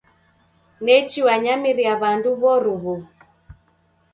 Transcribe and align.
Nechi 0.85 1.19
wanyamiria 1.27 1.93
w'andu 2.01 2.29
w'oruw'u. 2.41 2.95